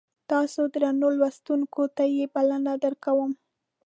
تاسو 0.31 0.61
درنو 0.73 1.07
لوستونکو 1.17 1.81
ته 1.95 2.03
یې 2.15 2.25
بلنه 2.33 2.73
درکوم. 2.83 3.31